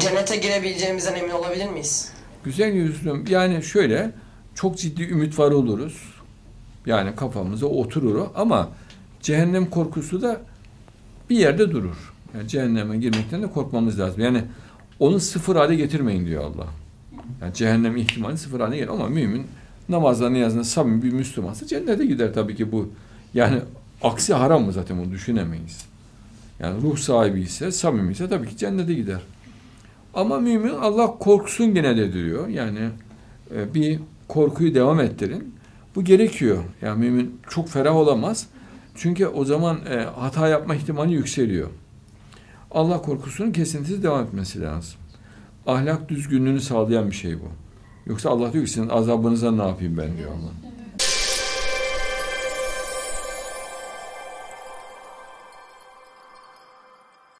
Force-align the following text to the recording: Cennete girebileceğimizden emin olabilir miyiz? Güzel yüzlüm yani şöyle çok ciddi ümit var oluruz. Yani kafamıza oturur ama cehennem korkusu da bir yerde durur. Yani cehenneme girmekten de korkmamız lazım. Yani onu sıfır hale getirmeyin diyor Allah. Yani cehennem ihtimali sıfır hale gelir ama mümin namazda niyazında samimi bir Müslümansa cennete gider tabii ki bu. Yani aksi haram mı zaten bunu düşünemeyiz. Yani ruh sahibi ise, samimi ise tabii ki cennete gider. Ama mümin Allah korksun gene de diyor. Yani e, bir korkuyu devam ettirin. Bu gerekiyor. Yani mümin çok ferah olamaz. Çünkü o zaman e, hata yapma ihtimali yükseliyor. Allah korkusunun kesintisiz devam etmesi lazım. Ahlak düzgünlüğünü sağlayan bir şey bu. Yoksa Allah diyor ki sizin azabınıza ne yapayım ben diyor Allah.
Cennete 0.00 0.36
girebileceğimizden 0.36 1.14
emin 1.14 1.30
olabilir 1.30 1.68
miyiz? 1.68 2.12
Güzel 2.44 2.72
yüzlüm 2.72 3.24
yani 3.28 3.62
şöyle 3.62 4.10
çok 4.54 4.78
ciddi 4.78 5.02
ümit 5.02 5.38
var 5.38 5.50
oluruz. 5.50 6.14
Yani 6.86 7.16
kafamıza 7.16 7.66
oturur 7.66 8.26
ama 8.34 8.68
cehennem 9.22 9.70
korkusu 9.70 10.22
da 10.22 10.40
bir 11.30 11.36
yerde 11.36 11.70
durur. 11.70 12.12
Yani 12.34 12.48
cehenneme 12.48 12.96
girmekten 12.96 13.42
de 13.42 13.50
korkmamız 13.50 14.00
lazım. 14.00 14.20
Yani 14.20 14.42
onu 14.98 15.20
sıfır 15.20 15.56
hale 15.56 15.74
getirmeyin 15.74 16.26
diyor 16.26 16.44
Allah. 16.44 16.66
Yani 17.42 17.54
cehennem 17.54 17.96
ihtimali 17.96 18.38
sıfır 18.38 18.60
hale 18.60 18.76
gelir 18.76 18.88
ama 18.88 19.08
mümin 19.08 19.46
namazda 19.88 20.30
niyazında 20.30 20.64
samimi 20.64 21.02
bir 21.02 21.12
Müslümansa 21.12 21.66
cennete 21.66 22.06
gider 22.06 22.34
tabii 22.34 22.56
ki 22.56 22.72
bu. 22.72 22.92
Yani 23.34 23.58
aksi 24.02 24.34
haram 24.34 24.64
mı 24.64 24.72
zaten 24.72 24.98
bunu 24.98 25.12
düşünemeyiz. 25.12 25.84
Yani 26.60 26.82
ruh 26.82 26.96
sahibi 26.96 27.40
ise, 27.40 27.72
samimi 27.72 28.12
ise 28.12 28.28
tabii 28.28 28.48
ki 28.48 28.56
cennete 28.56 28.94
gider. 28.94 29.20
Ama 30.14 30.40
mümin 30.40 30.74
Allah 30.74 31.18
korksun 31.18 31.74
gene 31.74 31.96
de 31.96 32.12
diyor. 32.12 32.48
Yani 32.48 32.88
e, 33.54 33.74
bir 33.74 34.00
korkuyu 34.28 34.74
devam 34.74 35.00
ettirin. 35.00 35.54
Bu 35.94 36.04
gerekiyor. 36.04 36.64
Yani 36.82 36.98
mümin 36.98 37.40
çok 37.48 37.68
ferah 37.68 37.96
olamaz. 37.96 38.46
Çünkü 38.94 39.26
o 39.26 39.44
zaman 39.44 39.78
e, 39.90 39.96
hata 39.96 40.48
yapma 40.48 40.74
ihtimali 40.74 41.12
yükseliyor. 41.12 41.68
Allah 42.70 43.02
korkusunun 43.02 43.52
kesintisiz 43.52 44.02
devam 44.02 44.24
etmesi 44.24 44.60
lazım. 44.60 44.94
Ahlak 45.66 46.08
düzgünlüğünü 46.08 46.60
sağlayan 46.60 47.10
bir 47.10 47.16
şey 47.16 47.40
bu. 47.40 47.48
Yoksa 48.06 48.30
Allah 48.30 48.52
diyor 48.52 48.64
ki 48.64 48.70
sizin 48.70 48.88
azabınıza 48.88 49.50
ne 49.52 49.62
yapayım 49.62 49.96
ben 49.98 50.16
diyor 50.18 50.30
Allah. 50.30 50.63